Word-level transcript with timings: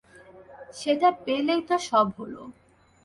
সেটা 0.79 1.09
পেলেই 1.23 1.61
তো 1.69 1.75
সব 1.89 2.07
হল। 2.17 2.35